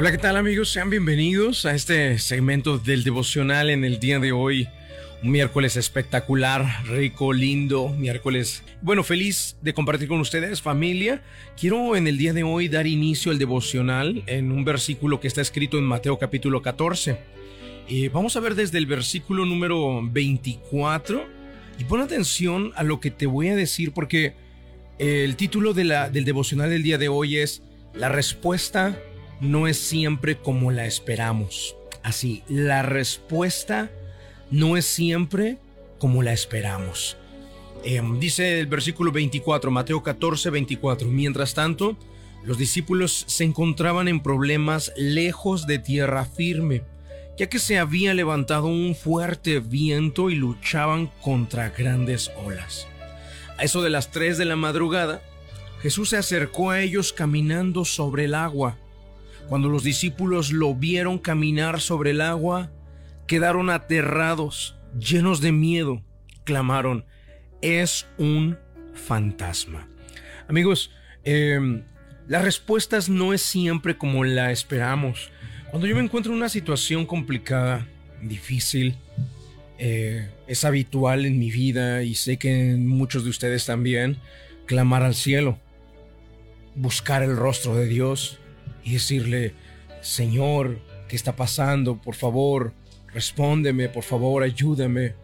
[0.00, 0.70] Hola, ¿qué tal amigos?
[0.70, 4.68] Sean bienvenidos a este segmento del devocional en el día de hoy.
[5.24, 8.62] Un miércoles espectacular, rico, lindo, miércoles.
[8.80, 11.20] Bueno, feliz de compartir con ustedes, familia.
[11.58, 15.40] Quiero en el día de hoy dar inicio al devocional en un versículo que está
[15.40, 17.18] escrito en Mateo capítulo 14.
[17.88, 21.26] Eh, vamos a ver desde el versículo número 24
[21.76, 24.34] y pon atención a lo que te voy a decir porque
[25.00, 28.96] el título de la, del devocional del día de hoy es La respuesta
[29.40, 31.76] no es siempre como la esperamos.
[32.02, 33.90] Así, la respuesta
[34.50, 35.58] no es siempre
[35.98, 37.16] como la esperamos.
[37.84, 41.08] Em, dice el versículo 24, Mateo 14, 24.
[41.08, 41.96] Mientras tanto,
[42.44, 46.82] los discípulos se encontraban en problemas lejos de tierra firme,
[47.36, 52.86] ya que se había levantado un fuerte viento y luchaban contra grandes olas.
[53.58, 55.22] A eso de las 3 de la madrugada,
[55.80, 58.76] Jesús se acercó a ellos caminando sobre el agua
[59.48, 62.70] cuando los discípulos lo vieron caminar sobre el agua,
[63.26, 66.02] quedaron aterrados, llenos de miedo,
[66.44, 67.04] clamaron,
[67.62, 68.58] es un
[68.94, 69.88] fantasma.
[70.48, 70.90] Amigos,
[71.24, 71.82] em,
[72.26, 75.30] las respuestas no es siempre como la esperamos.
[75.70, 77.86] Cuando yo me encuentro en una situación complicada,
[78.22, 78.96] difícil,
[79.78, 84.18] eh, es habitual en mi vida y sé que en muchos de ustedes también,
[84.66, 85.58] clamar al cielo,
[86.74, 88.38] buscar el rostro de Dios,
[88.84, 89.54] y decirle,
[90.00, 92.00] Señor, ¿qué está pasando?
[92.00, 92.72] Por favor,
[93.12, 95.14] respóndeme, por favor, ayúdame.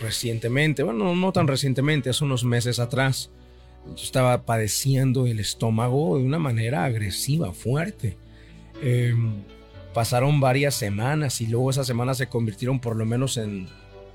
[0.00, 3.30] Recientemente, bueno, no tan recientemente, hace unos meses atrás,
[3.86, 8.16] yo estaba padeciendo el estómago de una manera agresiva, fuerte.
[8.82, 9.42] Em,
[9.94, 13.66] pasaron varias semanas y luego esas semanas se convirtieron por lo menos en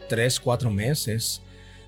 [0.07, 1.41] tres, cuatro meses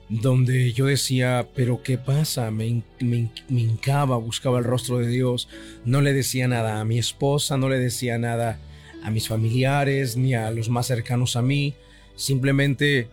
[0.10, 2.52] donde yo decía, pero ¿qué pasa?
[2.52, 5.48] Me, me, hincaba, buscaba el rostro de Dios,
[5.84, 8.60] no le decía nada a mi esposa, no le decía nada
[9.04, 11.74] a mis familiares, ni a los más cercanos a mí,
[12.16, 13.10] simplemente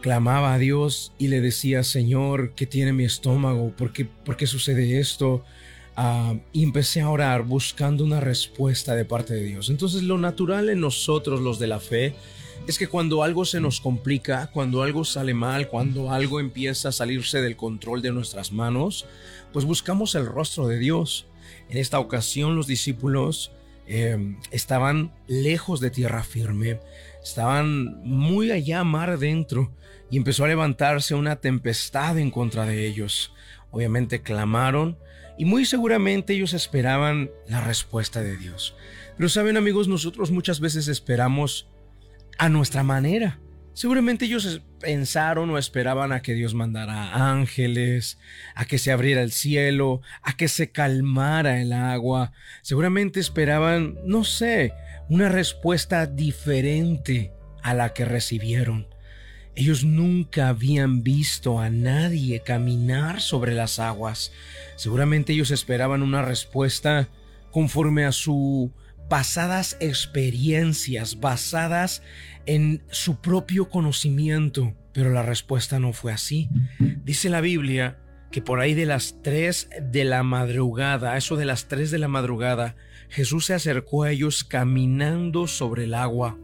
[0.00, 3.70] clamaba a Dios y le decía, Señor, ¿qué tiene mi estómago?
[3.70, 5.44] ¿Por qué, por qué sucede esto?
[5.96, 9.70] Ah, y empecé a orar buscando una respuesta de parte de Dios.
[9.70, 12.14] Entonces lo natural en nosotros, los de la fe,
[12.66, 16.92] es que cuando algo se nos complica, cuando algo sale mal, cuando algo empieza a
[16.92, 19.06] salirse del control de nuestras manos,
[19.52, 21.26] pues buscamos el rostro de Dios.
[21.68, 23.52] En esta ocasión los discípulos
[23.86, 26.80] eh, estaban lejos de tierra firme,
[27.22, 29.72] estaban muy allá mar adentro
[30.10, 33.32] y empezó a levantarse una tempestad en contra de ellos.
[33.70, 34.98] Obviamente clamaron
[35.38, 38.76] y muy seguramente ellos esperaban la respuesta de Dios.
[39.16, 41.68] Pero saben amigos, nosotros muchas veces esperamos
[42.38, 43.38] a nuestra manera.
[43.74, 48.18] Seguramente ellos pensaron o esperaban a que Dios mandara ángeles,
[48.54, 52.32] a que se abriera el cielo, a que se calmara el agua.
[52.60, 54.72] Seguramente esperaban, no sé,
[55.08, 57.32] una respuesta diferente
[57.62, 58.88] a la que recibieron.
[59.54, 64.32] Ellos nunca habían visto a nadie caminar sobre las aguas.
[64.76, 67.08] Seguramente ellos esperaban una respuesta
[67.50, 68.72] conforme a su
[69.12, 72.02] pasadas experiencias, basadas
[72.46, 74.72] en su propio conocimiento.
[74.94, 76.48] Pero la respuesta no fue así.
[77.04, 77.98] Dice la Biblia
[78.30, 82.08] que por ahí de las 3 de la madrugada, eso de las 3 de la
[82.08, 82.74] madrugada,
[83.10, 86.38] Jesús se acercó a ellos caminando sobre el agua.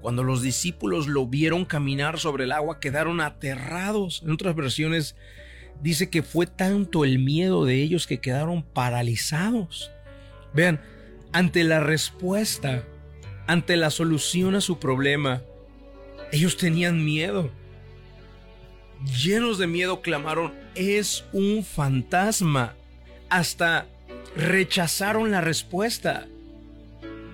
[0.00, 4.22] Cuando los discípulos lo vieron caminar sobre el agua, quedaron aterrados.
[4.24, 5.14] En otras versiones
[5.82, 9.90] dice que fue tanto el miedo de ellos que quedaron paralizados.
[10.54, 10.80] Vean,
[11.32, 12.84] ante la respuesta,
[13.46, 15.42] ante la solución a su problema,
[16.30, 17.50] ellos tenían miedo.
[19.22, 22.74] Llenos de miedo clamaron, es un fantasma.
[23.28, 23.86] Hasta
[24.36, 26.26] rechazaron la respuesta.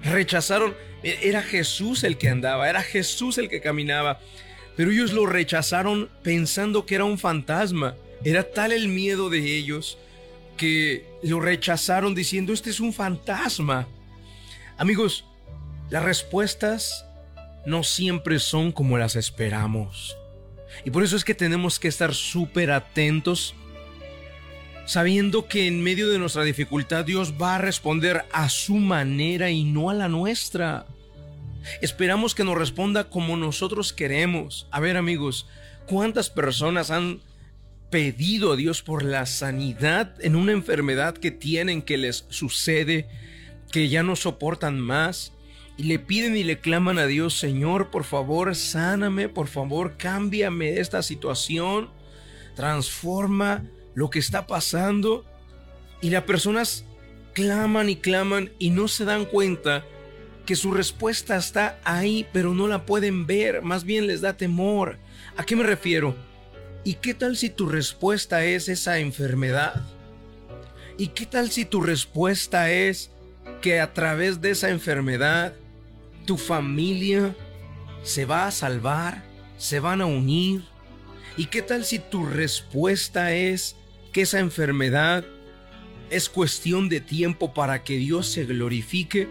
[0.02, 4.20] Rechazaron, era Jesús el que andaba, era Jesús el que caminaba.
[4.76, 7.96] Pero ellos lo rechazaron pensando que era un fantasma.
[8.24, 9.98] Era tal el miedo de ellos
[10.58, 13.88] que lo rechazaron diciendo, este es un fantasma.
[14.76, 15.24] Amigos,
[15.88, 17.06] las respuestas
[17.64, 20.14] no siempre son como las esperamos.
[20.84, 23.54] Y por eso es que tenemos que estar súper atentos,
[24.84, 29.64] sabiendo que en medio de nuestra dificultad Dios va a responder a su manera y
[29.64, 30.86] no a la nuestra.
[31.80, 34.66] Esperamos que nos responda como nosotros queremos.
[34.70, 35.46] A ver amigos,
[35.86, 37.20] ¿cuántas personas han
[37.90, 43.08] pedido a Dios por la sanidad en una enfermedad que tienen, que les sucede,
[43.72, 45.32] que ya no soportan más?
[45.76, 50.72] Y le piden y le claman a Dios, Señor, por favor, sáname, por favor, cámbiame
[50.72, 51.90] de esta situación,
[52.56, 53.64] transforma
[53.94, 55.24] lo que está pasando.
[56.00, 56.84] Y las personas
[57.32, 59.84] claman y claman y no se dan cuenta
[60.44, 64.98] que su respuesta está ahí, pero no la pueden ver, más bien les da temor.
[65.36, 66.16] ¿A qué me refiero?
[66.84, 69.82] ¿Y qué tal si tu respuesta es esa enfermedad?
[70.96, 73.10] ¿Y qué tal si tu respuesta es
[73.60, 75.54] que a través de esa enfermedad
[76.24, 77.34] tu familia
[78.02, 79.24] se va a salvar,
[79.58, 80.64] se van a unir?
[81.36, 83.76] ¿Y qué tal si tu respuesta es
[84.12, 85.24] que esa enfermedad
[86.10, 89.28] es cuestión de tiempo para que Dios se glorifique?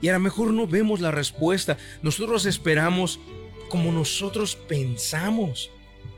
[0.00, 1.76] Y a lo mejor no vemos la respuesta.
[2.02, 3.20] Nosotros esperamos
[3.68, 5.70] como nosotros pensamos,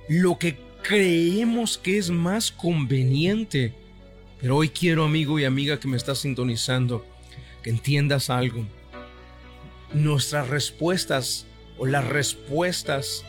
[0.08, 3.75] lo que creemos que es más conveniente.
[4.40, 7.04] Pero hoy quiero, amigo y amiga que me estás sintonizando,
[7.62, 8.64] que entiendas algo.
[9.92, 11.46] Nuestras respuestas
[11.76, 13.25] o las respuestas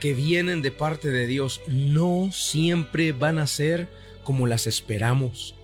[0.00, 3.88] que vienen de parte de Dios no siempre van a ser
[4.24, 5.54] como las esperamos.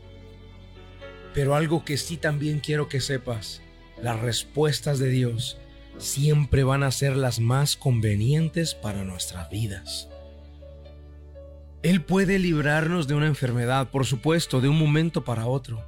[1.35, 3.63] Pero algo que sí también quiero que sepas,
[4.03, 5.59] las respuestas de Dios
[5.99, 10.09] siempre van a ser las más convenientes para nuestras vidas.
[11.83, 15.85] Él puede librarnos de una enfermedad, por supuesto, de un momento para otro.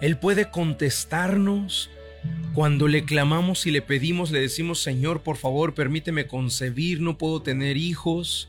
[0.00, 1.90] Él puede contestarnos
[2.54, 7.42] cuando le clamamos y le pedimos, le decimos, Señor, por favor, permíteme concebir, no puedo
[7.42, 8.48] tener hijos.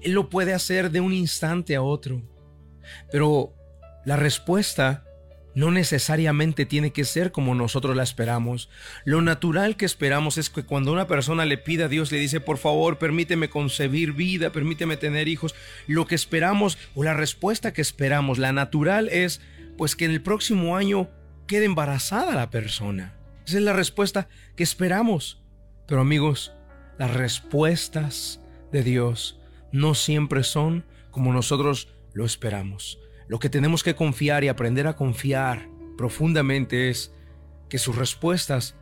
[0.00, 2.22] Él lo puede hacer de un instante a otro.
[3.10, 3.52] Pero
[4.04, 5.04] la respuesta
[5.54, 8.68] no necesariamente tiene que ser como nosotros la esperamos.
[9.04, 12.40] Lo natural que esperamos es que cuando una persona le pida a Dios, le dice,
[12.40, 15.54] por favor, permíteme concebir vida, permíteme tener hijos,
[15.86, 19.40] lo que esperamos o la respuesta que esperamos, la natural es,
[19.76, 21.08] pues que en el próximo año
[21.46, 23.14] quede embarazada la persona.
[23.46, 25.42] Esa es la respuesta que esperamos.
[25.88, 26.52] Pero amigos,
[26.98, 29.40] las respuestas de Dios
[29.72, 33.00] no siempre son como nosotros lo esperamos.
[33.30, 37.14] Lo que tenemos que confiar y aprender a confiar profundamente es
[37.68, 38.74] que sus respuestas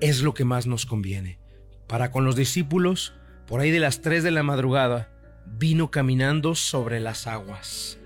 [0.00, 1.40] es lo que más nos conviene.
[1.88, 3.14] Para con los discípulos,
[3.48, 5.10] por ahí de las 3 de la madrugada,
[5.44, 7.98] vino caminando sobre las aguas.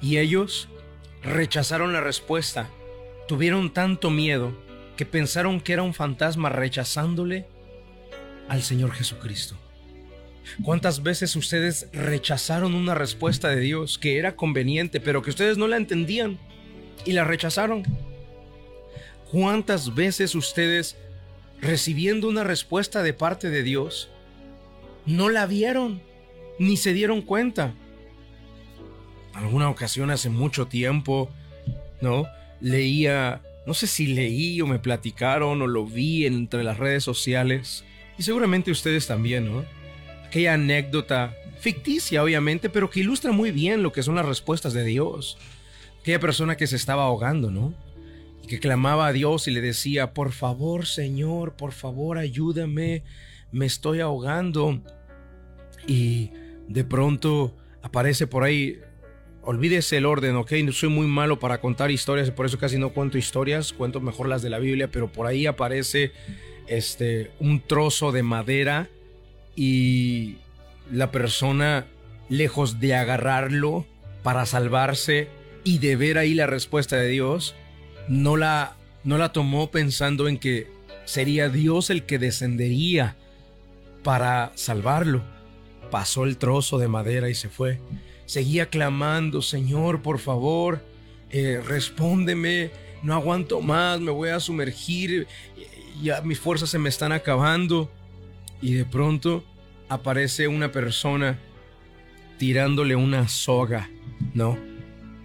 [0.00, 0.70] Y ellos
[1.22, 2.70] rechazaron la respuesta,
[3.28, 4.56] tuvieron tanto miedo
[4.96, 7.46] que pensaron que era un fantasma rechazándole
[8.48, 9.58] al Señor Jesucristo.
[10.62, 15.68] ¿Cuántas veces ustedes rechazaron una respuesta de Dios que era conveniente, pero que ustedes no
[15.68, 16.38] la entendían
[17.04, 17.82] y la rechazaron?
[19.30, 20.96] ¿Cuántas veces ustedes
[21.60, 24.08] recibiendo una respuesta de parte de Dios
[25.04, 26.00] no la vieron
[26.58, 27.74] ni se dieron cuenta?
[29.34, 31.30] Alguna ocasión hace mucho tiempo,
[32.00, 32.26] ¿no?
[32.60, 37.84] Leía no sé si leí o me platicaron o lo vi entre las redes sociales.
[38.16, 39.64] Y seguramente ustedes también, ¿no?
[40.36, 44.84] Aquella anécdota ficticia, obviamente, pero que ilustra muy bien lo que son las respuestas de
[44.84, 45.38] Dios.
[46.02, 47.72] Aquella persona que se estaba ahogando, ¿no?
[48.42, 53.02] Y que clamaba a Dios y le decía, por favor, Señor, por favor, ayúdame,
[53.50, 54.82] me estoy ahogando.
[55.86, 56.32] Y
[56.68, 58.78] de pronto aparece por ahí
[59.40, 60.52] olvídese el orden, ¿ok?
[60.70, 64.42] Soy muy malo para contar historias, por eso casi no cuento historias, cuento mejor las
[64.42, 66.12] de la Biblia, pero por ahí aparece
[66.66, 68.90] este, un trozo de madera
[69.56, 70.36] y
[70.92, 71.86] la persona,
[72.28, 73.86] lejos de agarrarlo
[74.22, 75.28] para salvarse
[75.64, 77.54] y de ver ahí la respuesta de Dios,
[78.08, 80.68] no la, no la tomó pensando en que
[81.04, 83.16] sería Dios el que descendería
[84.04, 85.22] para salvarlo.
[85.90, 87.80] Pasó el trozo de madera y se fue
[88.26, 90.84] seguía clamando, Señor, por favor,
[91.30, 92.70] eh, respóndeme,
[93.02, 95.26] no aguanto más, me voy a sumergir,
[96.02, 97.90] ya mis fuerzas se me están acabando.
[98.60, 99.44] Y de pronto
[99.88, 101.38] aparece una persona
[102.38, 103.90] tirándole una soga,
[104.34, 104.58] ¿no?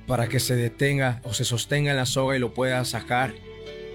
[0.08, 3.34] Para que se detenga o se sostenga en la soga y lo pueda sacar.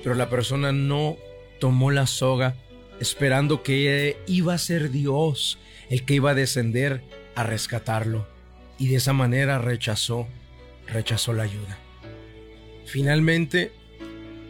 [0.03, 1.17] Pero la persona no
[1.61, 2.55] tomó la soga
[3.01, 5.59] esperando que iba a ser Dios
[5.91, 7.03] el que iba a descender
[7.35, 8.27] a rescatarlo
[8.79, 10.27] y de esa manera rechazó,
[10.87, 11.79] rechazó la ayuda.
[12.87, 13.73] Finalmente,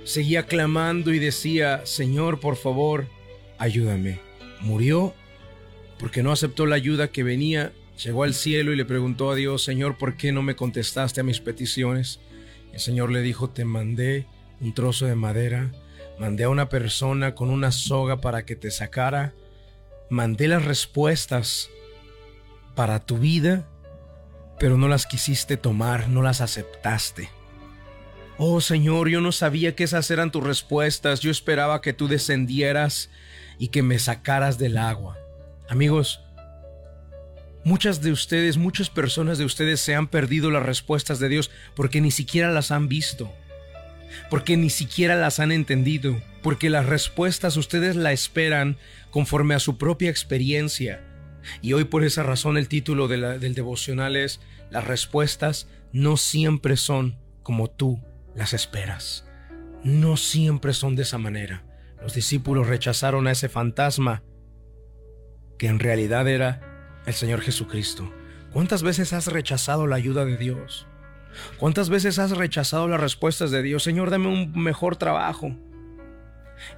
[0.05, 3.07] seguía clamando y decía, Señor, por favor,
[3.59, 4.26] ayúdame.
[4.67, 5.15] Murió
[5.99, 9.65] porque no aceptó la ayuda que venía, llegó al cielo y le preguntó a Dios,
[9.65, 12.21] Señor, ¿por qué no me contestaste a mis peticiones?
[12.73, 14.27] El Señor le dijo, te mandé
[14.61, 15.73] un trozo de madera,
[16.19, 19.33] mandé a una persona con una soga para que te sacara,
[20.11, 21.71] mandé las respuestas
[22.75, 23.67] para tu vida
[24.59, 27.31] pero no las quisiste tomar, no las aceptaste.
[28.39, 33.11] Oh Señor, yo no sabía que esas eran tus respuestas, yo esperaba que tú descendieras
[33.59, 35.19] y que me sacaras del agua.
[35.69, 36.21] Amigos,
[37.67, 42.01] Muchas de ustedes, muchas personas de ustedes se han perdido las respuestas de Dios porque
[42.01, 43.35] ni siquiera las han visto,
[44.31, 48.77] porque ni siquiera las han entendido, porque las respuestas ustedes la esperan
[49.11, 51.03] conforme a su propia experiencia.
[51.61, 54.39] Y hoy por esa razón el título del devocional es
[54.71, 58.01] Las respuestas no siempre son como tú
[58.37, 59.27] las esperas.
[59.83, 61.65] No siempre son de esa manera.
[62.07, 64.23] Los discípulos rechazaron a ese fantasma
[65.59, 68.09] que en realidad era el Señor Jesucristo.
[68.53, 70.87] ¿Cuántas veces has rechazado la ayuda de Dios?
[71.59, 73.83] ¿Cuántas veces has rechazado las respuestas de Dios?
[73.83, 75.57] Señor, dame un mejor trabajo.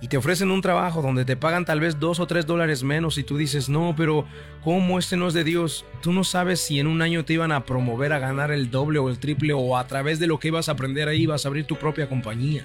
[0.01, 3.19] Y te ofrecen un trabajo donde te pagan tal vez dos o tres dólares menos
[3.19, 4.25] y tú dices, no, pero
[4.65, 5.85] ¿cómo este no es de Dios?
[6.01, 8.99] Tú no sabes si en un año te iban a promover a ganar el doble
[8.99, 11.49] o el triple o a través de lo que ibas a aprender ahí vas a
[11.49, 12.65] abrir tu propia compañía.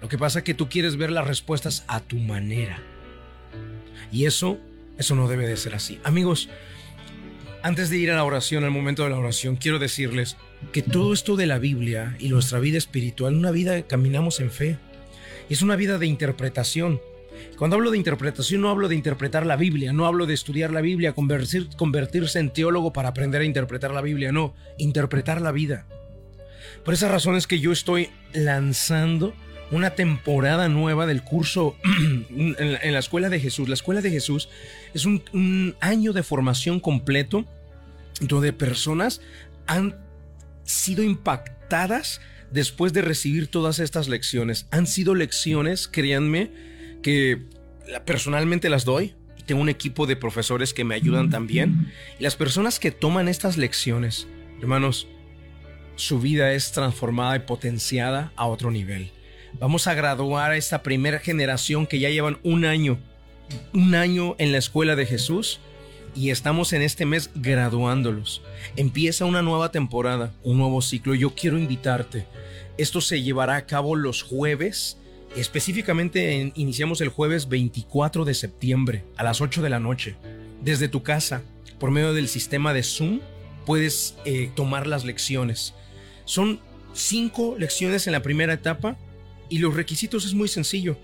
[0.00, 2.82] Lo que pasa es que tú quieres ver las respuestas a tu manera.
[4.12, 4.58] Y eso,
[4.98, 5.98] eso no debe de ser así.
[6.04, 6.48] Amigos,
[7.62, 10.36] antes de ir a la oración, al momento de la oración, quiero decirles
[10.72, 14.50] que todo esto de la Biblia y nuestra vida espiritual, una vida que caminamos en
[14.50, 14.78] fe,
[15.48, 17.00] es una vida de interpretación.
[17.58, 20.80] Cuando hablo de interpretación no hablo de interpretar la Biblia, no hablo de estudiar la
[20.80, 25.86] Biblia, convertirse en teólogo para aprender a interpretar la Biblia, no, interpretar la vida.
[26.84, 29.34] Por esa razón es que yo estoy lanzando
[29.70, 31.76] una temporada nueva del curso
[32.30, 33.68] en la Escuela de Jesús.
[33.68, 34.48] La Escuela de Jesús
[34.92, 37.44] es un, año de formación completo
[38.20, 39.20] donde personas
[39.66, 39.96] han
[40.64, 44.66] sido impactadas después de recibir todas estas lecciones.
[44.70, 46.50] Han sido lecciones, créanme,
[47.02, 47.42] que
[48.04, 49.14] personalmente las doy.
[49.46, 51.92] Tengo un equipo de profesores que me ayudan también.
[52.18, 54.26] Y las personas que toman estas lecciones,
[54.60, 55.06] hermanos,
[55.96, 59.10] su vida es transformada y potenciada a otro nivel.
[59.60, 62.98] Vamos a graduar a esta primera generación que ya llevan un año,
[63.72, 65.60] un año en la escuela de Jesús
[66.14, 68.42] y estamos en este mes graduándolos.
[68.74, 71.14] Empieza una nueva temporada, un nuevo ciclo.
[71.14, 72.26] Yo quiero invitarte.
[72.78, 74.98] Esto se llevará a cabo los jueves.
[75.36, 80.16] Específicamente iniciamos el jueves 24 de septiembre a las 8 de la noche.
[80.62, 81.42] Desde tu casa,
[81.78, 83.20] por medio del sistema de Zoom,
[83.66, 85.74] puedes eh, tomar las lecciones.
[86.24, 86.60] Son
[86.92, 88.96] cinco lecciones en la primera etapa
[89.48, 90.96] y los requisitos es muy sencillo.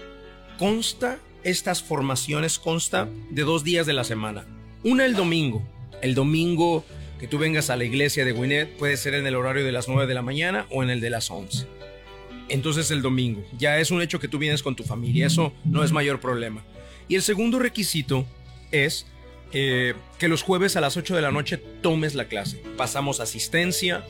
[0.59, 4.45] Consta, estas formaciones consta de dos días de la semana.
[4.85, 5.63] Una el domingo.
[6.03, 6.85] El domingo
[7.19, 9.89] que tú vengas a la iglesia de Gwinnett puede ser en el horario de las
[9.89, 11.67] 9 de la mañana o en el de las 11.
[12.49, 13.45] Entonces el domingo.
[13.59, 15.27] Ya es un hecho que tú vienes con tu familia.
[15.27, 16.63] Eso no es mayor problema.
[17.09, 18.27] Y el segundo requisito
[18.71, 19.07] es
[19.53, 22.63] eh, que los jueves a las 8 de la noche tomes la clase.
[22.77, 24.05] Pasamos asistencia,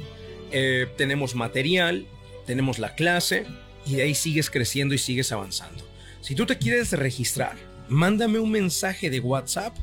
[0.52, 2.06] eh, tenemos material,
[2.46, 3.46] tenemos la clase
[3.86, 5.82] y de ahí sigues creciendo y sigues avanzando.
[6.20, 7.56] Si tú te quieres registrar,
[7.88, 9.76] mándame un mensaje de WhatsApp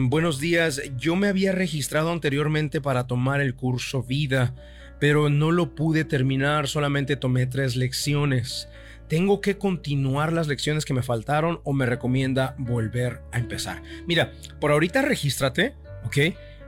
[0.09, 4.55] buenos días, yo me había registrado anteriormente para tomar el curso Vida
[4.99, 8.67] pero no lo pude terminar, solamente tomé tres lecciones.
[9.07, 13.81] ¿Tengo que continuar las lecciones que me faltaron o me recomienda volver a empezar?
[14.05, 15.75] Mira, por ahorita regístrate,
[16.05, 16.17] ¿ok?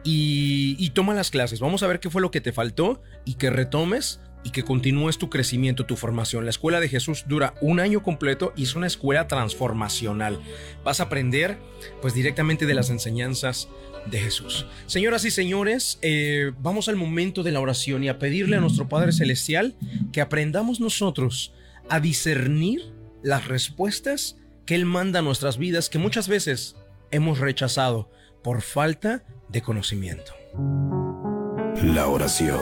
[0.06, 1.60] Y, y, toma las clases.
[1.60, 5.18] Vamos a ver qué fue lo que te faltó y que retomes y que continúes
[5.18, 6.46] tu crecimiento, tu formación.
[6.46, 10.40] La escuela de Jesús dura un año completo y es una escuela transformacional.
[10.84, 11.58] Vas a aprender
[12.02, 13.70] pues directamente de las enseñanzas
[14.06, 14.66] de Jesús.
[14.86, 18.88] Señoras y señores, eh, vamos al momento de la oración y a pedirle a nuestro
[18.88, 19.76] Padre Celestial
[20.12, 21.54] que aprendamos nosotros
[21.90, 22.94] a discernir
[23.24, 26.76] las respuestas que Él manda a nuestras vidas que muchas veces
[27.12, 28.10] hemos rechazado
[28.44, 30.34] por falta de conocimiento.
[31.84, 32.62] La oración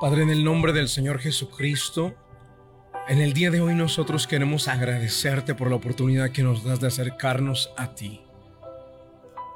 [0.00, 2.14] Padre, en el nombre del Señor Jesucristo,
[3.06, 6.86] en el día de hoy nosotros queremos agradecerte por la oportunidad que nos das de
[6.86, 8.22] acercarnos a ti.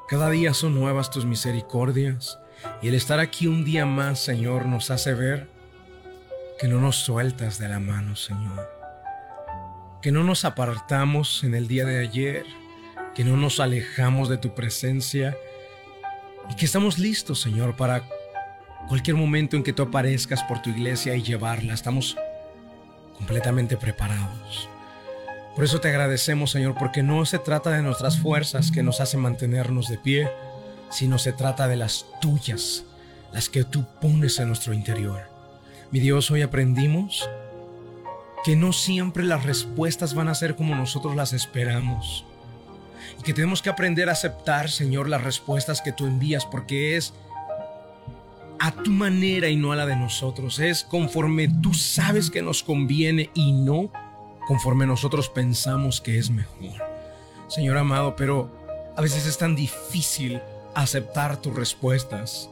[0.07, 2.39] Cada día son nuevas tus misericordias
[2.83, 5.49] y el estar aquí un día más, Señor, nos hace ver
[6.59, 8.71] que no nos sueltas de la mano, Señor.
[10.03, 12.45] Que no nos apartamos en el día de ayer,
[13.15, 15.39] que no nos alejamos de tu presencia
[16.51, 18.05] y que estamos listos, Señor, para
[18.89, 21.75] cualquier momento en que tú aparezcas por tu iglesia y llevarla.
[21.75, 22.17] Estamos
[23.17, 24.69] completamente preparados.
[25.55, 29.21] Por eso te agradecemos, Señor, porque no se trata de nuestras fuerzas que nos hacen
[29.21, 30.29] mantenernos de pie,
[30.91, 32.85] sino se trata de las tuyas,
[33.33, 35.23] las que tú pones en nuestro interior.
[35.93, 37.29] Mi Dios, hoy aprendimos
[38.45, 42.25] que no siempre las respuestas van a ser como nosotros las esperamos.
[43.19, 47.15] Y que tenemos que aprender a aceptar, Señor, las respuestas que tú envías, porque es
[48.59, 50.59] a tu manera y no a la de nosotros.
[50.59, 53.91] Es conforme tú sabes que nos conviene y no
[54.47, 56.73] conforme nosotros pensamos que es mejor.
[57.49, 58.51] Señor amado, pero
[58.97, 60.41] a veces es tan difícil
[60.75, 62.49] aceptar tus respuestas.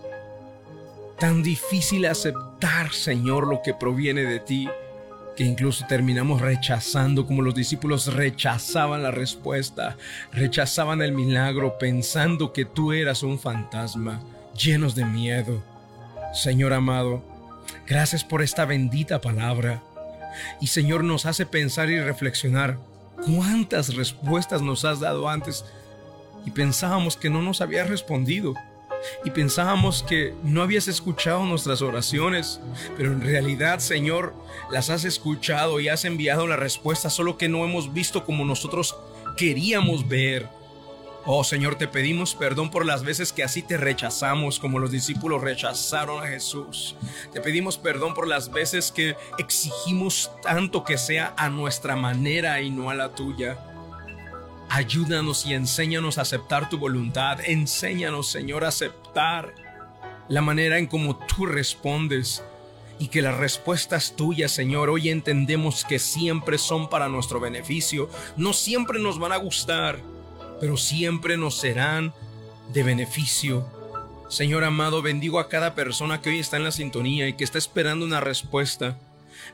[1.19, 4.69] Tan difícil aceptar, Señor, lo que proviene de ti,
[5.37, 9.97] que incluso terminamos rechazando como los discípulos rechazaban la respuesta,
[10.33, 14.21] rechazaban el milagro pensando que tú eras un fantasma,
[14.55, 15.63] llenos de miedo.
[16.33, 17.23] Señor amado,
[17.87, 19.83] gracias por esta bendita palabra.
[20.61, 22.79] Y Señor nos hace pensar y reflexionar
[23.27, 25.65] cuántas respuestas nos has dado antes
[26.47, 28.55] y pensábamos que no nos habías respondido
[29.25, 32.61] y pensábamos que no habías escuchado nuestras oraciones,
[32.97, 34.35] pero en realidad, Señor,
[34.71, 38.97] las has escuchado y has enviado la respuesta, solo que no hemos visto como nosotros
[39.37, 40.49] queríamos ver.
[41.25, 45.41] Oh Señor, te pedimos perdón por las veces que así te rechazamos como los discípulos
[45.41, 46.97] rechazaron a Jesús.
[47.33, 52.71] Te pedimos perdón por las veces que exigimos tanto que sea a nuestra manera y
[52.71, 53.57] no a la tuya.
[54.69, 57.39] Ayúdanos y enséñanos a aceptar tu voluntad.
[57.45, 59.55] Enséñanos, Señor, a aceptar
[60.29, 62.43] la manera en cómo tú respondes
[62.99, 68.11] y que las respuestas tuyas, Señor, hoy entendemos que siempre son para nuestro beneficio.
[68.37, 70.01] No siempre nos van a gustar
[70.63, 72.15] pero siempre nos serán
[72.73, 73.67] de beneficio.
[74.29, 77.59] Señor amado, bendigo a cada persona que hoy está en la sintonía y que está
[77.59, 78.97] esperando una respuesta.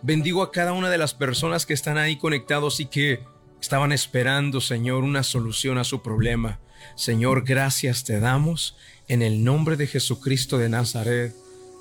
[0.03, 3.21] Bendigo a cada una de las personas que están ahí conectados y que
[3.59, 6.61] estaban esperando, Señor, una solución a su problema.
[6.95, 8.77] Señor, gracias te damos
[9.09, 11.35] en el nombre de Jesucristo de Nazaret.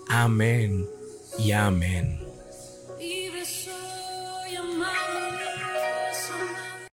[0.07, 0.85] Amén
[1.37, 2.26] y amén.